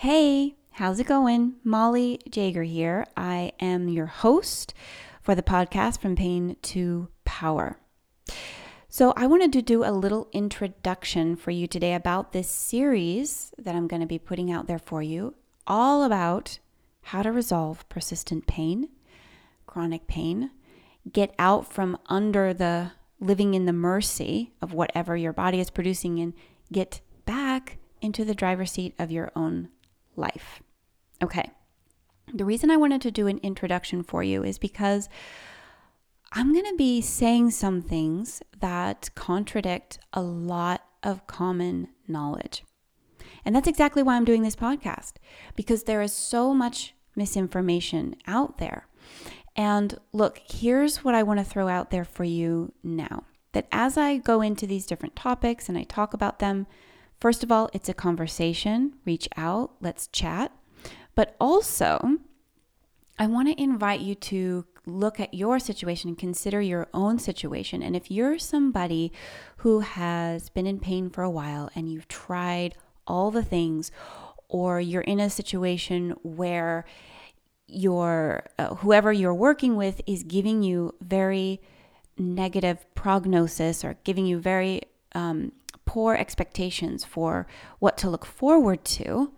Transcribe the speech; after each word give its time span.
Hey, 0.00 0.54
how's 0.70 0.98
it 0.98 1.06
going? 1.06 1.56
Molly 1.62 2.20
Jager 2.30 2.62
here. 2.62 3.06
I 3.18 3.52
am 3.60 3.86
your 3.86 4.06
host 4.06 4.72
for 5.20 5.34
the 5.34 5.42
podcast 5.42 6.00
From 6.00 6.16
Pain 6.16 6.56
to 6.62 7.08
Power. 7.26 7.78
So, 8.88 9.12
I 9.14 9.26
wanted 9.26 9.52
to 9.52 9.60
do 9.60 9.84
a 9.84 9.92
little 9.92 10.30
introduction 10.32 11.36
for 11.36 11.50
you 11.50 11.66
today 11.66 11.92
about 11.92 12.32
this 12.32 12.48
series 12.48 13.52
that 13.58 13.74
I'm 13.74 13.86
going 13.86 14.00
to 14.00 14.06
be 14.06 14.18
putting 14.18 14.50
out 14.50 14.68
there 14.68 14.78
for 14.78 15.02
you, 15.02 15.34
all 15.66 16.02
about 16.02 16.60
how 17.02 17.20
to 17.20 17.30
resolve 17.30 17.86
persistent 17.90 18.46
pain, 18.46 18.88
chronic 19.66 20.06
pain, 20.06 20.50
get 21.12 21.34
out 21.38 21.70
from 21.70 21.98
under 22.06 22.54
the 22.54 22.92
living 23.20 23.52
in 23.52 23.66
the 23.66 23.74
mercy 23.74 24.54
of 24.62 24.72
whatever 24.72 25.14
your 25.14 25.34
body 25.34 25.60
is 25.60 25.68
producing, 25.68 26.18
and 26.20 26.32
get 26.72 27.02
back 27.26 27.76
into 28.00 28.24
the 28.24 28.34
driver's 28.34 28.72
seat 28.72 28.94
of 28.98 29.10
your 29.10 29.30
own 29.36 29.68
life. 30.20 30.62
Okay. 31.22 31.50
The 32.32 32.44
reason 32.44 32.70
I 32.70 32.76
wanted 32.76 33.00
to 33.02 33.10
do 33.10 33.26
an 33.26 33.38
introduction 33.38 34.02
for 34.02 34.22
you 34.22 34.44
is 34.44 34.58
because 34.58 35.08
I'm 36.32 36.52
going 36.52 36.66
to 36.66 36.76
be 36.76 37.00
saying 37.00 37.50
some 37.50 37.82
things 37.82 38.40
that 38.60 39.10
contradict 39.16 39.98
a 40.12 40.22
lot 40.22 40.84
of 41.02 41.26
common 41.26 41.88
knowledge. 42.06 42.62
And 43.44 43.56
that's 43.56 43.66
exactly 43.66 44.02
why 44.02 44.14
I'm 44.14 44.24
doing 44.24 44.42
this 44.42 44.54
podcast, 44.54 45.14
because 45.56 45.84
there 45.84 46.02
is 46.02 46.12
so 46.12 46.54
much 46.54 46.94
misinformation 47.16 48.14
out 48.26 48.58
there. 48.58 48.86
And 49.56 49.98
look, 50.12 50.40
here's 50.48 50.98
what 50.98 51.14
I 51.14 51.22
want 51.22 51.40
to 51.40 51.44
throw 51.44 51.68
out 51.68 51.90
there 51.90 52.04
for 52.04 52.24
you 52.24 52.72
now 52.84 53.24
that 53.52 53.66
as 53.72 53.96
I 53.96 54.16
go 54.16 54.40
into 54.40 54.66
these 54.66 54.86
different 54.86 55.16
topics 55.16 55.68
and 55.68 55.76
I 55.76 55.82
talk 55.82 56.14
about 56.14 56.38
them, 56.38 56.68
First 57.20 57.44
of 57.44 57.52
all, 57.52 57.68
it's 57.72 57.88
a 57.88 57.94
conversation. 57.94 58.94
Reach 59.04 59.28
out, 59.36 59.72
let's 59.80 60.06
chat. 60.08 60.52
But 61.14 61.36
also, 61.38 62.18
I 63.18 63.26
want 63.26 63.48
to 63.48 63.62
invite 63.62 64.00
you 64.00 64.14
to 64.14 64.64
look 64.86 65.20
at 65.20 65.34
your 65.34 65.58
situation 65.58 66.08
and 66.08 66.18
consider 66.18 66.62
your 66.62 66.88
own 66.94 67.18
situation. 67.18 67.82
And 67.82 67.94
if 67.94 68.10
you're 68.10 68.38
somebody 68.38 69.12
who 69.58 69.80
has 69.80 70.48
been 70.48 70.66
in 70.66 70.80
pain 70.80 71.10
for 71.10 71.22
a 71.22 71.30
while 71.30 71.70
and 71.74 71.92
you've 71.92 72.08
tried 72.08 72.74
all 73.06 73.30
the 73.30 73.44
things, 73.44 73.92
or 74.48 74.80
you're 74.80 75.02
in 75.02 75.20
a 75.20 75.28
situation 75.28 76.14
where 76.22 76.86
your 77.66 78.46
uh, 78.58 78.74
whoever 78.76 79.12
you're 79.12 79.34
working 79.34 79.76
with 79.76 80.00
is 80.06 80.22
giving 80.22 80.62
you 80.62 80.94
very 81.00 81.60
negative 82.18 82.84
prognosis 82.94 83.84
or 83.84 83.96
giving 84.04 84.26
you 84.26 84.38
very 84.38 84.82
um, 85.14 85.52
poor 85.90 86.14
expectations 86.14 87.04
for 87.04 87.48
what 87.80 87.98
to 87.98 88.08
look 88.08 88.24
forward 88.24 88.84
to, 88.84 89.32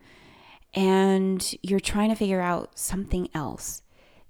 and 0.75 1.55
you're 1.63 1.81
trying 1.81 2.11
to 2.11 2.15
figure 2.15 2.43
out 2.43 2.79
something 2.79 3.27
else, 3.33 3.81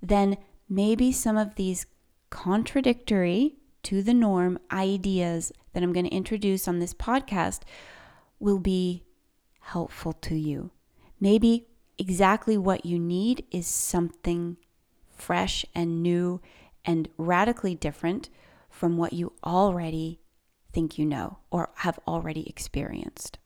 then 0.00 0.36
maybe 0.68 1.10
some 1.10 1.36
of 1.36 1.56
these 1.56 1.84
contradictory 2.30 3.56
to 3.82 4.04
the 4.04 4.14
norm 4.14 4.56
ideas 4.70 5.50
that 5.72 5.82
I'm 5.82 5.92
going 5.92 6.06
to 6.06 6.14
introduce 6.14 6.68
on 6.68 6.78
this 6.78 6.94
podcast 6.94 7.62
will 8.38 8.60
be 8.60 9.02
helpful 9.58 10.12
to 10.12 10.36
you. 10.36 10.70
Maybe 11.18 11.66
exactly 11.98 12.56
what 12.56 12.86
you 12.86 13.00
need 13.00 13.44
is 13.50 13.66
something 13.66 14.58
fresh 15.10 15.66
and 15.74 16.04
new 16.04 16.40
and 16.84 17.08
radically 17.16 17.74
different 17.74 18.28
from 18.70 18.96
what 18.96 19.12
you 19.12 19.32
already 19.42 20.20
think 20.72 20.98
you 20.98 21.06
know 21.06 21.38
or 21.50 21.70
have 21.76 21.98
already 22.06 22.48
experienced. 22.48 23.38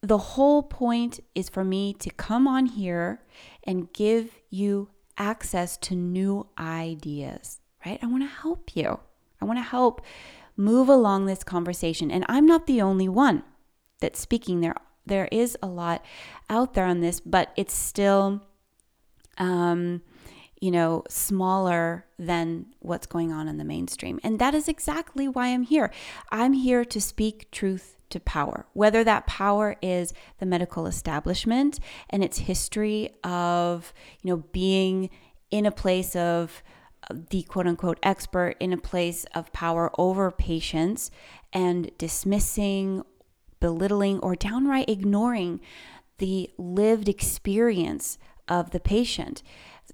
The 0.00 0.18
whole 0.18 0.62
point 0.62 1.20
is 1.34 1.48
for 1.48 1.64
me 1.64 1.92
to 1.94 2.10
come 2.10 2.46
on 2.46 2.66
here 2.66 3.22
and 3.64 3.92
give 3.92 4.38
you 4.48 4.90
access 5.16 5.76
to 5.78 5.94
new 5.94 6.46
ideas, 6.58 7.60
right? 7.84 7.98
I 8.00 8.06
want 8.06 8.22
to 8.22 8.28
help 8.28 8.76
you. 8.76 9.00
I 9.40 9.44
want 9.44 9.58
to 9.58 9.64
help 9.64 10.00
move 10.56 10.88
along 10.88 11.26
this 11.26 11.42
conversation. 11.42 12.10
And 12.10 12.24
I'm 12.28 12.46
not 12.46 12.66
the 12.66 12.80
only 12.80 13.08
one 13.08 13.42
that's 14.00 14.20
speaking 14.20 14.60
there. 14.60 14.74
There 15.06 15.28
is 15.32 15.56
a 15.62 15.66
lot 15.66 16.04
out 16.50 16.74
there 16.74 16.84
on 16.84 17.00
this, 17.00 17.20
but 17.20 17.52
it's 17.56 17.74
still 17.74 18.42
um, 19.38 20.02
you 20.60 20.70
know, 20.70 21.04
smaller 21.08 22.06
than 22.18 22.66
what's 22.80 23.06
going 23.06 23.32
on 23.32 23.48
in 23.48 23.58
the 23.58 23.64
mainstream. 23.64 24.18
And 24.22 24.38
that 24.38 24.54
is 24.54 24.68
exactly 24.68 25.28
why 25.28 25.48
I'm 25.48 25.62
here. 25.62 25.90
I'm 26.30 26.52
here 26.52 26.84
to 26.84 27.00
speak 27.00 27.50
truth 27.50 27.96
to 28.10 28.20
power, 28.20 28.66
whether 28.72 29.04
that 29.04 29.26
power 29.26 29.76
is 29.82 30.12
the 30.38 30.46
medical 30.46 30.86
establishment 30.86 31.78
and 32.10 32.24
its 32.24 32.38
history 32.38 33.10
of, 33.22 33.92
you 34.22 34.30
know, 34.30 34.44
being 34.52 35.10
in 35.50 35.66
a 35.66 35.70
place 35.70 36.16
of 36.16 36.62
uh, 37.10 37.14
the 37.30 37.42
quote 37.42 37.66
unquote 37.66 37.98
expert 38.02 38.56
in 38.60 38.72
a 38.72 38.78
place 38.78 39.24
of 39.34 39.52
power 39.52 39.90
over 39.98 40.30
patients 40.30 41.10
and 41.52 41.90
dismissing, 41.98 43.02
belittling, 43.60 44.18
or 44.20 44.34
downright 44.34 44.88
ignoring 44.88 45.60
the 46.18 46.50
lived 46.58 47.08
experience 47.08 48.18
of 48.48 48.70
the 48.70 48.80
patient 48.80 49.42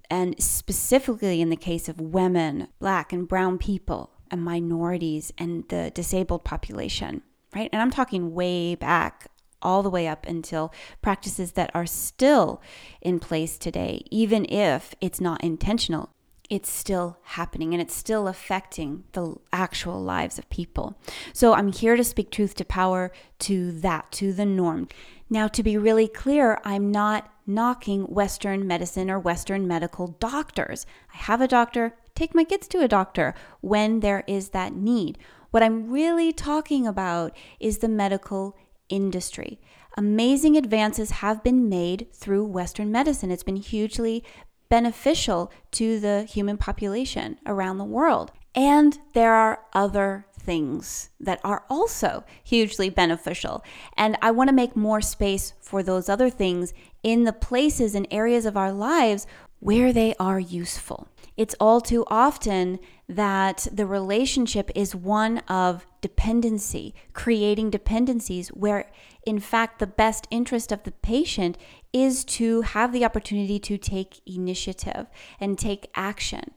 and 0.09 0.41
specifically 0.41 1.41
in 1.41 1.49
the 1.49 1.55
case 1.55 1.89
of 1.89 1.99
women, 1.99 2.67
black 2.79 3.11
and 3.13 3.27
brown 3.27 3.57
people, 3.57 4.11
and 4.31 4.43
minorities 4.43 5.31
and 5.37 5.67
the 5.69 5.91
disabled 5.93 6.43
population, 6.43 7.21
right? 7.55 7.69
And 7.71 7.81
I'm 7.81 7.91
talking 7.91 8.33
way 8.33 8.75
back 8.75 9.27
all 9.61 9.81
the 9.81 9.89
way 9.89 10.07
up 10.07 10.25
until 10.25 10.71
practices 11.01 11.53
that 11.53 11.71
are 11.73 11.85
still 11.85 12.61
in 13.01 13.19
place 13.19 13.57
today, 13.57 14.03
even 14.11 14.45
if 14.51 14.93
it's 15.01 15.21
not 15.21 15.43
intentional. 15.43 16.09
It's 16.47 16.69
still 16.69 17.17
happening 17.23 17.73
and 17.73 17.81
it's 17.81 17.95
still 17.95 18.27
affecting 18.27 19.05
the 19.13 19.35
actual 19.51 19.99
lives 19.99 20.37
of 20.37 20.47
people. 20.51 20.95
So 21.33 21.53
I'm 21.53 21.71
here 21.71 21.95
to 21.95 22.03
speak 22.03 22.29
truth 22.29 22.53
to 22.55 22.65
power 22.65 23.11
to 23.39 23.71
that, 23.79 24.11
to 24.13 24.31
the 24.31 24.45
norm. 24.45 24.87
Now, 25.29 25.47
to 25.47 25.63
be 25.63 25.77
really 25.77 26.07
clear, 26.07 26.59
I'm 26.63 26.91
not 26.91 27.31
knocking 27.47 28.03
Western 28.03 28.67
medicine 28.67 29.09
or 29.09 29.19
Western 29.19 29.67
medical 29.67 30.07
doctors. 30.19 30.85
I 31.13 31.17
have 31.17 31.41
a 31.41 31.47
doctor, 31.47 31.95
take 32.13 32.35
my 32.35 32.43
kids 32.43 32.67
to 32.69 32.81
a 32.81 32.87
doctor 32.87 33.33
when 33.61 34.01
there 34.01 34.23
is 34.27 34.49
that 34.49 34.73
need. 34.73 35.17
What 35.51 35.63
I'm 35.63 35.89
really 35.89 36.31
talking 36.31 36.85
about 36.85 37.35
is 37.59 37.79
the 37.79 37.87
medical 37.87 38.57
industry. 38.89 39.59
Amazing 39.97 40.57
advances 40.57 41.11
have 41.11 41.43
been 41.43 41.69
made 41.69 42.07
through 42.13 42.45
Western 42.45 42.91
medicine. 42.91 43.31
It's 43.31 43.43
been 43.43 43.55
hugely 43.55 44.23
beneficial 44.69 45.51
to 45.71 45.99
the 45.99 46.23
human 46.23 46.57
population 46.57 47.39
around 47.45 47.77
the 47.77 47.83
world. 47.83 48.31
And 48.53 48.99
there 49.13 49.33
are 49.33 49.61
other 49.73 50.27
things 50.45 51.09
that 51.19 51.39
are 51.43 51.65
also 51.69 52.23
hugely 52.43 52.89
beneficial. 52.89 53.63
And 53.97 54.17
I 54.21 54.31
want 54.31 54.49
to 54.49 54.55
make 54.55 54.75
more 54.75 55.01
space 55.01 55.53
for 55.61 55.83
those 55.83 56.07
other 56.07 56.29
things 56.29 56.73
in 57.03 57.23
the 57.23 57.33
places 57.33 57.95
and 57.95 58.07
areas 58.11 58.45
of 58.45 58.55
our 58.55 58.71
lives 58.71 59.27
where 59.59 59.91
they 59.91 60.13
are 60.19 60.39
useful. 60.39 61.07
It's 61.37 61.55
all 61.59 61.81
too 61.81 62.05
often 62.07 62.79
that 63.09 63.67
the 63.71 63.85
relationship 63.85 64.71
is 64.73 64.95
one 64.95 65.39
of 65.49 65.85
dependency, 66.01 66.95
creating 67.13 67.71
dependencies 67.71 68.49
where, 68.49 68.89
in 69.25 69.39
fact, 69.39 69.79
the 69.79 69.87
best 69.87 70.27
interest 70.31 70.71
of 70.71 70.83
the 70.83 70.91
patient 70.91 71.57
is 71.91 72.23
to 72.25 72.61
have 72.61 72.93
the 72.93 73.03
opportunity 73.03 73.59
to 73.59 73.77
take 73.77 74.21
initiative 74.25 75.07
and 75.39 75.57
take 75.57 75.89
action. 75.95 76.51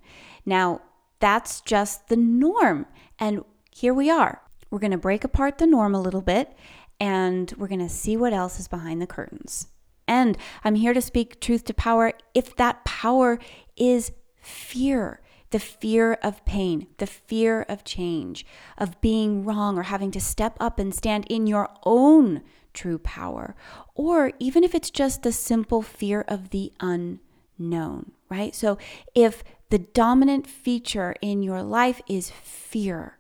Now, 0.47 0.81
that's 1.19 1.61
just 1.61 2.09
the 2.09 2.17
norm. 2.17 2.87
And 3.19 3.45
here 3.79 3.95
we 3.95 4.11
are. 4.11 4.43
We're 4.71 4.81
going 4.81 4.91
to 4.91 4.99
break 4.99 5.23
apart 5.23 5.59
the 5.59 5.67
norm 5.67 5.95
a 5.95 6.01
little 6.01 6.21
bit 6.21 6.53
and 6.99 7.53
we're 7.57 7.69
going 7.69 7.79
to 7.79 7.89
see 7.89 8.17
what 8.17 8.33
else 8.33 8.59
is 8.59 8.67
behind 8.67 9.01
the 9.01 9.07
curtains. 9.07 9.69
And 10.09 10.37
I'm 10.65 10.75
here 10.75 10.93
to 10.93 11.01
speak 11.01 11.41
truth 11.41 11.65
to 11.67 11.75
power 11.75 12.13
if 12.35 12.57
that 12.57 12.85
power 12.85 13.39
is 13.77 14.13
fear 14.41 15.21
the 15.51 15.59
fear 15.59 16.13
of 16.23 16.45
pain, 16.45 16.87
the 16.99 17.07
fear 17.07 17.63
of 17.71 17.83
change, 17.83 18.45
of 18.77 19.01
being 19.01 19.45
wrong 19.47 19.79
or 19.79 19.85
having 19.85 20.11
to 20.11 20.21
step 20.21 20.57
up 20.61 20.79
and 20.79 20.95
stand 20.95 21.25
in 21.31 21.47
your 21.47 21.71
own 21.85 22.43
true 22.75 22.99
power, 22.99 23.57
or 23.95 24.33
even 24.39 24.63
if 24.63 24.75
it's 24.75 24.91
just 24.91 25.23
the 25.23 25.33
simple 25.33 25.81
fear 25.81 26.23
of 26.29 26.51
the 26.51 26.71
unknown, 26.81 28.13
right? 28.29 28.55
So 28.55 28.77
if 29.15 29.43
the 29.71 29.79
dominant 29.79 30.47
feature 30.47 31.15
in 31.23 31.43
your 31.43 31.63
life 31.63 32.03
is 32.07 32.31
fear, 32.31 33.18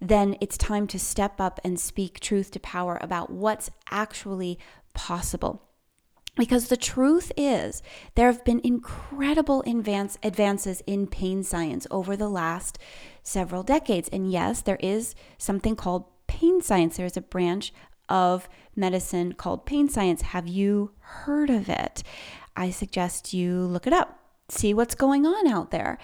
then 0.00 0.36
it's 0.40 0.56
time 0.56 0.86
to 0.88 0.98
step 0.98 1.40
up 1.40 1.60
and 1.64 1.78
speak 1.78 2.20
truth 2.20 2.50
to 2.52 2.60
power 2.60 2.98
about 3.00 3.30
what's 3.30 3.70
actually 3.90 4.58
possible. 4.94 5.62
Because 6.36 6.68
the 6.68 6.76
truth 6.76 7.32
is, 7.36 7.82
there 8.14 8.30
have 8.30 8.44
been 8.44 8.60
incredible 8.62 9.62
advance, 9.66 10.18
advances 10.22 10.82
in 10.86 11.08
pain 11.08 11.42
science 11.42 11.84
over 11.90 12.16
the 12.16 12.28
last 12.28 12.78
several 13.24 13.64
decades. 13.64 14.08
And 14.12 14.30
yes, 14.30 14.62
there 14.62 14.78
is 14.80 15.16
something 15.36 15.74
called 15.74 16.04
pain 16.28 16.62
science. 16.62 16.96
There 16.96 17.06
is 17.06 17.16
a 17.16 17.22
branch 17.22 17.72
of 18.08 18.48
medicine 18.76 19.32
called 19.32 19.66
pain 19.66 19.88
science. 19.88 20.22
Have 20.22 20.46
you 20.46 20.92
heard 21.00 21.50
of 21.50 21.68
it? 21.68 22.04
I 22.56 22.70
suggest 22.70 23.34
you 23.34 23.60
look 23.60 23.86
it 23.86 23.92
up, 23.92 24.20
see 24.48 24.72
what's 24.72 24.94
going 24.94 25.26
on 25.26 25.48
out 25.48 25.72
there. 25.72 25.98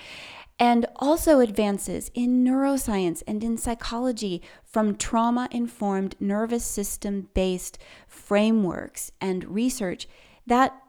And 0.58 0.86
also 0.96 1.40
advances 1.40 2.10
in 2.14 2.44
neuroscience 2.44 3.22
and 3.26 3.42
in 3.42 3.56
psychology 3.56 4.40
from 4.64 4.96
trauma 4.96 5.48
informed 5.50 6.14
nervous 6.20 6.64
system 6.64 7.28
based 7.34 7.76
frameworks 8.06 9.10
and 9.20 9.44
research 9.44 10.06
that 10.46 10.80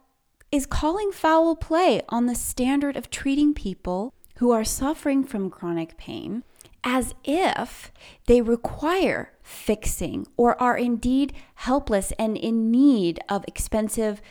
is 0.51 0.65
calling 0.65 1.11
foul 1.11 1.55
play 1.55 2.01
on 2.09 2.27
the 2.27 2.35
standard 2.35 2.95
of 2.95 3.09
treating 3.09 3.53
people 3.53 4.13
who 4.37 4.51
are 4.51 4.63
suffering 4.63 5.23
from 5.23 5.49
chronic 5.49 5.97
pain 5.97 6.43
as 6.83 7.15
if 7.23 7.91
they 8.27 8.41
require 8.41 9.31
fixing 9.41 10.27
or 10.37 10.61
are 10.61 10.77
indeed 10.77 11.33
helpless 11.55 12.13
and 12.19 12.37
in 12.37 12.69
need 12.69 13.19
of 13.27 13.43
expensive 13.47 14.21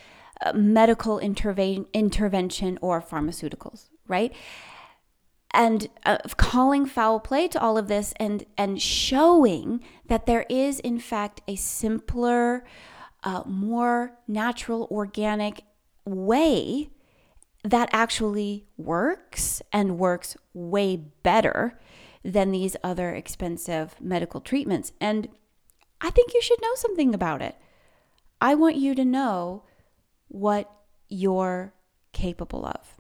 uh, 0.41 0.53
medical 0.53 1.19
interve- 1.19 1.87
intervention 1.93 2.79
or 2.81 3.03
pharmaceuticals, 3.03 3.89
right? 4.07 4.33
And 5.55 5.89
uh, 6.05 6.19
calling 6.37 6.85
foul 6.85 7.21
play 7.21 7.47
to 7.49 7.61
all 7.61 7.79
of 7.79 7.87
this 7.87 8.12
and, 8.17 8.45
and 8.59 8.83
showing 8.83 9.85
that 10.09 10.27
there 10.27 10.45
is, 10.51 10.81
in 10.81 10.99
fact, 10.99 11.43
a 11.47 11.55
simpler, 11.55 12.65
uh, 13.23 13.45
more 13.47 14.19
natural, 14.27 14.89
organic 14.91 15.62
way 16.05 16.91
that 17.62 17.89
actually 17.93 18.67
works 18.77 19.62
and 19.73 19.99
works 19.99 20.37
way 20.53 20.97
better 20.97 21.79
than 22.25 22.51
these 22.51 22.77
other 22.83 23.15
expensive 23.15 23.95
medical 24.01 24.41
treatments. 24.41 24.93
And 25.01 25.29
I 26.01 26.11
think 26.11 26.35
you 26.35 26.43
should 26.43 26.61
know 26.61 26.75
something 26.75 27.15
about 27.15 27.43
it. 27.43 27.55
I 28.41 28.55
want 28.55 28.77
you 28.77 28.95
to 28.97 29.05
know 29.05 29.62
what 30.29 30.71
you're 31.09 31.75
capable 32.12 32.67
of. 32.67 32.94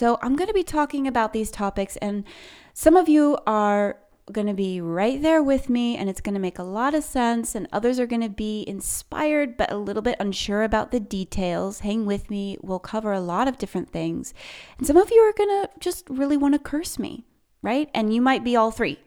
So, 0.00 0.18
I'm 0.22 0.34
going 0.34 0.48
to 0.48 0.54
be 0.54 0.62
talking 0.62 1.06
about 1.06 1.34
these 1.34 1.50
topics, 1.50 1.98
and 1.98 2.24
some 2.72 2.96
of 2.96 3.06
you 3.06 3.36
are 3.46 3.98
going 4.32 4.46
to 4.46 4.54
be 4.54 4.80
right 4.80 5.20
there 5.20 5.42
with 5.42 5.68
me, 5.68 5.94
and 5.94 6.08
it's 6.08 6.22
going 6.22 6.32
to 6.32 6.40
make 6.40 6.58
a 6.58 6.62
lot 6.62 6.94
of 6.94 7.04
sense, 7.04 7.54
and 7.54 7.68
others 7.70 8.00
are 8.00 8.06
going 8.06 8.22
to 8.22 8.30
be 8.30 8.64
inspired 8.66 9.58
but 9.58 9.70
a 9.70 9.76
little 9.76 10.00
bit 10.00 10.16
unsure 10.18 10.62
about 10.62 10.90
the 10.90 11.00
details. 11.00 11.80
Hang 11.80 12.06
with 12.06 12.30
me, 12.30 12.56
we'll 12.62 12.78
cover 12.78 13.12
a 13.12 13.20
lot 13.20 13.46
of 13.46 13.58
different 13.58 13.90
things. 13.90 14.32
And 14.78 14.86
some 14.86 14.96
of 14.96 15.10
you 15.10 15.20
are 15.20 15.34
going 15.34 15.66
to 15.66 15.68
just 15.80 16.08
really 16.08 16.38
want 16.38 16.54
to 16.54 16.58
curse 16.58 16.98
me 16.98 17.26
right? 17.62 17.90
And 17.92 18.14
you 18.14 18.22
might 18.22 18.42
be 18.42 18.56
all 18.56 18.70
three. 18.70 18.98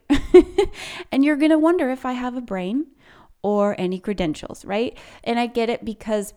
and 1.12 1.26
you're 1.26 1.38
going 1.38 1.50
to 1.50 1.58
wonder 1.58 1.90
if 1.90 2.06
I 2.06 2.14
have 2.14 2.38
a 2.38 2.42
brain 2.42 2.86
or 3.42 3.76
any 3.80 3.98
credentials, 3.98 4.64
right? 4.64 4.96
And 5.24 5.40
I 5.40 5.48
get 5.48 5.72
it 5.72 5.84
because 5.84 6.36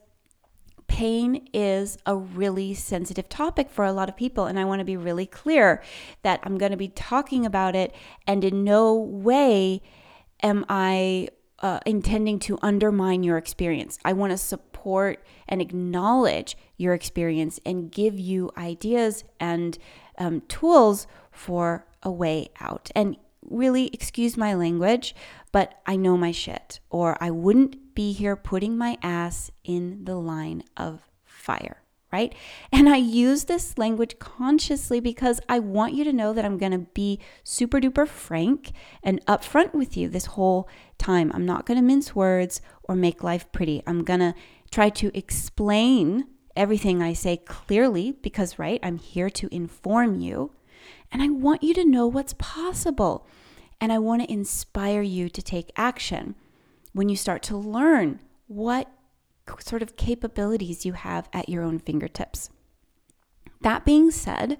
pain 0.86 1.48
is 1.52 1.98
a 2.06 2.16
really 2.16 2.74
sensitive 2.74 3.28
topic 3.28 3.70
for 3.70 3.84
a 3.84 3.92
lot 3.92 4.08
of 4.08 4.16
people. 4.16 4.46
And 4.46 4.58
I 4.58 4.64
want 4.64 4.80
to 4.80 4.84
be 4.84 4.96
really 4.96 5.26
clear 5.26 5.82
that 6.22 6.40
I'm 6.42 6.58
going 6.58 6.70
to 6.70 6.76
be 6.76 6.88
talking 6.88 7.44
about 7.44 7.76
it, 7.76 7.94
and 8.26 8.44
in 8.44 8.64
no 8.64 8.94
way 8.94 9.82
am 10.42 10.64
I 10.68 11.28
uh, 11.60 11.80
intending 11.86 12.38
to 12.40 12.58
undermine 12.62 13.22
your 13.22 13.38
experience. 13.38 13.98
I 14.04 14.12
want 14.12 14.30
to 14.30 14.38
support 14.38 15.24
and 15.48 15.60
acknowledge 15.60 16.56
your 16.76 16.94
experience 16.94 17.58
and 17.64 17.90
give 17.90 18.18
you 18.18 18.50
ideas 18.56 19.24
and 19.40 19.78
um, 20.18 20.42
tools 20.42 21.06
for 21.30 21.86
a 22.02 22.10
way 22.10 22.48
out. 22.60 22.90
And 22.94 23.16
really, 23.50 23.88
excuse 23.92 24.36
my 24.36 24.54
language, 24.54 25.14
but 25.52 25.80
I 25.86 25.96
know 25.96 26.16
my 26.16 26.32
shit, 26.32 26.80
or 26.90 27.16
I 27.20 27.30
wouldn't 27.30 27.94
be 27.94 28.12
here 28.12 28.36
putting 28.36 28.76
my 28.76 28.98
ass 29.02 29.50
in 29.64 30.04
the 30.04 30.16
line 30.16 30.62
of 30.76 31.08
fire. 31.24 31.82
Right? 32.12 32.34
And 32.72 32.88
I 32.88 32.96
use 32.96 33.44
this 33.44 33.76
language 33.76 34.18
consciously 34.18 35.00
because 35.00 35.40
I 35.48 35.58
want 35.58 35.92
you 35.92 36.04
to 36.04 36.12
know 36.12 36.32
that 36.32 36.44
I'm 36.44 36.56
to 36.72 36.78
be 36.78 37.18
super 37.44 37.78
duper 37.78 38.06
frank 38.08 38.72
and 39.02 39.24
upfront 39.26 39.74
with 39.74 39.96
you 39.96 40.08
this 40.08 40.26
whole 40.26 40.68
time. 40.98 41.30
I'm 41.34 41.44
not 41.44 41.66
to 41.76 41.82
mince 41.82 42.14
words 42.14 42.62
or 42.84 42.94
make 42.94 43.22
life 43.22 43.50
pretty. 43.52 43.82
I'm 43.86 44.02
to 44.20 44.34
try 44.70 44.88
to 44.90 45.10
explain 45.14 46.26
everything 46.54 47.02
I 47.02 47.12
say 47.12 47.36
clearly 47.36 48.12
because, 48.12 48.58
right, 48.58 48.80
I'm 48.82 48.98
here 48.98 49.28
to 49.30 49.54
inform 49.54 50.20
you. 50.20 50.52
And 51.10 51.22
I 51.22 51.28
want 51.28 51.62
you 51.62 51.74
to 51.74 51.84
know 51.84 52.06
what's 52.06 52.34
possible. 52.34 53.26
And 53.80 53.92
I 53.92 53.98
want 53.98 54.22
to 54.22 54.32
inspire 54.32 55.02
you 55.02 55.28
to 55.28 55.42
take 55.42 55.70
action 55.76 56.34
when 56.92 57.08
you 57.08 57.16
start 57.16 57.42
to 57.44 57.56
learn 57.56 58.20
what 58.46 58.90
sort 59.60 59.82
of 59.82 59.96
capabilities 59.96 60.84
you 60.84 60.94
have 60.94 61.28
at 61.32 61.48
your 61.48 61.62
own 61.62 61.78
fingertips. 61.78 62.50
That 63.60 63.84
being 63.84 64.10
said, 64.10 64.58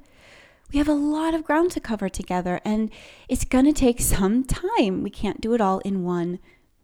we 0.73 0.79
have 0.79 0.89
a 0.89 0.95
lot 0.95 1.35
of 1.35 1.45
ground 1.45 1.71
to 1.73 1.81
cover 1.81 2.09
together, 2.09 2.61
and 2.65 2.91
it's 3.29 3.45
going 3.45 3.67
to 3.67 3.73
take 3.73 4.01
some 4.01 4.45
time. 4.45 5.03
We 5.03 5.11
can't 5.11 5.41
do 5.41 5.55
it 5.55 5.61
all 5.61 5.79
in 5.81 6.03
one 6.03 6.41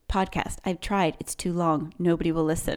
podcast. 0.08 0.58
I've 0.64 0.80
tried, 0.80 1.16
it's 1.18 1.34
too 1.34 1.52
long. 1.52 1.92
Nobody 1.98 2.30
will 2.30 2.44
listen. 2.44 2.76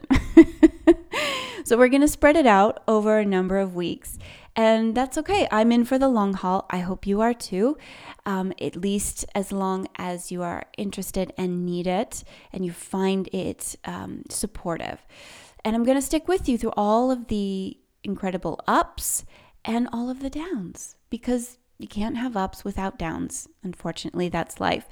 so, 1.63 1.77
we're 1.77 1.89
going 1.89 2.01
to 2.01 2.07
spread 2.07 2.35
it 2.35 2.47
out 2.47 2.81
over 2.87 3.19
a 3.19 3.25
number 3.25 3.59
of 3.59 3.75
weeks. 3.75 4.17
And 4.55 4.95
that's 4.95 5.17
okay. 5.17 5.47
I'm 5.51 5.71
in 5.71 5.83
for 5.83 5.99
the 5.99 6.07
long 6.07 6.33
haul. 6.33 6.65
I 6.69 6.79
hope 6.79 7.05
you 7.05 7.19
are 7.19 7.33
too, 7.33 7.77
um, 8.25 8.53
at 8.61 8.75
least 8.75 9.25
as 9.35 9.51
long 9.51 9.87
as 9.97 10.31
you 10.31 10.43
are 10.43 10.63
interested 10.77 11.33
and 11.37 11.65
need 11.65 11.87
it 11.87 12.23
and 12.53 12.65
you 12.65 12.71
find 12.71 13.27
it 13.33 13.75
um, 13.83 14.23
supportive. 14.29 15.05
And 15.65 15.75
I'm 15.75 15.83
going 15.83 15.97
to 15.97 16.01
stick 16.01 16.27
with 16.27 16.47
you 16.47 16.57
through 16.57 16.73
all 16.77 17.11
of 17.11 17.27
the 17.27 17.77
incredible 18.03 18.61
ups 18.65 19.25
and 19.65 19.89
all 19.91 20.09
of 20.09 20.21
the 20.21 20.29
downs 20.29 20.95
because 21.09 21.57
you 21.77 21.87
can't 21.87 22.17
have 22.17 22.37
ups 22.37 22.63
without 22.63 22.97
downs. 22.97 23.49
Unfortunately, 23.63 24.29
that's 24.29 24.59
life. 24.59 24.87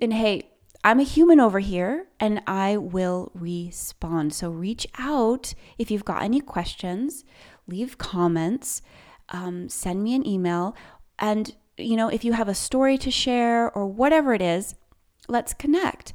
And 0.00 0.14
hey, 0.14 0.48
I'm 0.84 1.00
a 1.00 1.04
human 1.04 1.40
over 1.40 1.60
here 1.60 2.06
and 2.20 2.42
I 2.46 2.76
will 2.76 3.32
respond. 3.34 4.34
So 4.34 4.50
reach 4.50 4.86
out 4.98 5.54
if 5.78 5.90
you've 5.90 6.04
got 6.04 6.22
any 6.22 6.40
questions 6.40 7.24
leave 7.66 7.98
comments, 7.98 8.82
um, 9.30 9.68
send 9.68 10.02
me 10.02 10.14
an 10.14 10.26
email. 10.26 10.76
And, 11.18 11.54
you 11.76 11.96
know, 11.96 12.08
if 12.08 12.24
you 12.24 12.32
have 12.32 12.48
a 12.48 12.54
story 12.54 12.98
to 12.98 13.10
share 13.10 13.70
or 13.70 13.86
whatever 13.86 14.34
it 14.34 14.42
is, 14.42 14.74
let's 15.28 15.54
connect. 15.54 16.12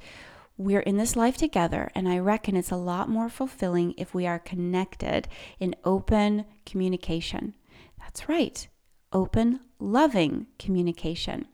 We're 0.57 0.81
in 0.81 0.97
this 0.97 1.15
life 1.15 1.37
together, 1.37 1.89
and 1.95 2.09
I 2.09 2.19
reckon 2.19 2.57
it's 2.57 2.71
a 2.71 2.75
lot 2.75 3.07
more 3.07 3.29
fulfilling 3.29 3.93
if 3.97 4.13
we 4.13 4.27
are 4.27 4.39
connected 4.39 5.29
in 5.57 5.73
open 5.85 6.43
communication. 6.65 7.53
That's 7.97 8.27
right, 8.27 8.67
open, 9.13 9.61
loving 9.79 10.47
communication. 10.57 11.47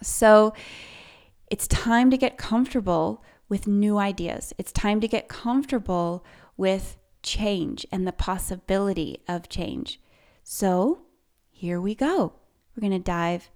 So 0.00 0.54
it's 1.54 1.68
time 1.68 2.10
to 2.10 2.16
get 2.16 2.36
comfortable 2.36 3.22
with 3.48 3.68
new 3.68 3.96
ideas. 3.96 4.52
It's 4.58 4.72
time 4.72 5.00
to 5.00 5.06
get 5.06 5.28
comfortable 5.28 6.24
with 6.56 6.96
change 7.22 7.86
and 7.92 8.04
the 8.04 8.12
possibility 8.12 9.22
of 9.28 9.48
change. 9.48 10.00
So 10.42 11.02
here 11.52 11.80
we 11.80 11.94
go. 11.94 12.32
We're 12.74 12.80
going 12.80 12.90
to 12.90 12.98
dive 12.98 13.52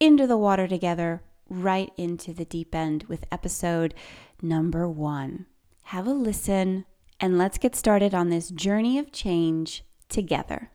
into 0.00 0.26
the 0.26 0.36
water 0.36 0.66
together, 0.66 1.22
right 1.48 1.92
into 1.96 2.34
the 2.34 2.44
deep 2.44 2.74
end 2.74 3.04
with 3.04 3.28
episode 3.30 3.94
number 4.42 4.88
one. 4.88 5.46
Have 5.84 6.08
a 6.08 6.12
listen 6.12 6.84
and 7.20 7.38
let's 7.38 7.58
get 7.58 7.76
started 7.76 8.12
on 8.12 8.28
this 8.28 8.48
journey 8.48 8.98
of 8.98 9.12
change 9.12 9.84
together. 10.08 10.72